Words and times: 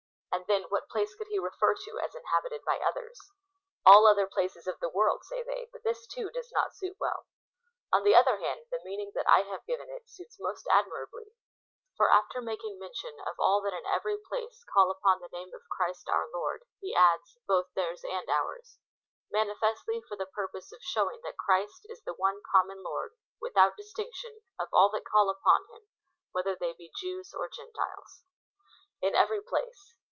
And 0.33 0.45
then, 0.47 0.63
what 0.71 0.87
place 0.87 1.13
could 1.15 1.27
he 1.27 1.39
refer 1.39 1.75
to 1.75 1.99
as 1.99 2.15
inhabited 2.15 2.61
by 2.65 2.79
others?" 2.79 3.19
All 3.85 4.07
other 4.07 4.27
places 4.27 4.65
of 4.65 4.79
the 4.79 4.87
world" 4.89 5.25
(say 5.25 5.43
they;) 5.43 5.67
but 5.73 5.83
this, 5.83 6.07
too, 6.07 6.29
does 6.31 6.49
not 6.53 6.73
suit 6.73 6.95
well. 7.01 7.25
On 7.91 8.03
the 8.05 8.15
other 8.15 8.37
hand, 8.37 8.61
the 8.71 8.81
meaning 8.85 9.11
that 9.13 9.27
I 9.29 9.41
have 9.41 9.65
given 9.65 9.89
it 9.89 10.09
suits 10.09 10.37
most 10.39 10.67
admirably; 10.71 11.33
for, 11.97 12.09
after 12.09 12.41
making 12.41 12.79
mention 12.79 13.19
of 13.27 13.35
all 13.39 13.59
that 13.63 13.73
in 13.73 13.85
every 13.85 14.17
place 14.25 14.63
call 14.73 14.89
upon 14.89 15.19
the 15.19 15.27
name 15.33 15.53
of 15.53 15.67
Christ 15.69 16.07
our 16.07 16.29
Lord, 16.31 16.63
he 16.79 16.95
adds, 16.95 17.37
both 17.45 17.67
theirs 17.75 18.05
and 18.05 18.29
ours, 18.29 18.77
manifestly 19.29 20.01
for 20.07 20.15
the 20.15 20.25
purpose 20.27 20.71
of 20.71 20.81
showing 20.81 21.19
that 21.23 21.37
Christ 21.37 21.85
is 21.89 22.01
the 22.03 22.13
one 22.13 22.41
common 22.49 22.81
Lord, 22.83 23.11
without 23.41 23.75
distinction, 23.75 24.39
of 24.57 24.69
all 24.71 24.89
that 24.91 25.03
call 25.05 25.29
upon 25.29 25.65
him, 25.73 25.89
whether 26.31 26.55
they 26.55 26.71
be 26.71 26.89
Jews 26.97 27.33
or 27.33 27.49
Gentiles. 27.49 28.23
In 29.01 29.13
every 29.13 29.41
place. 29.41 29.95